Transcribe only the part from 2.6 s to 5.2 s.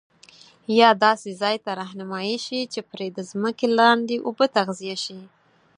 چي پري د ځمکي دلاندي اوبه تغذیه شي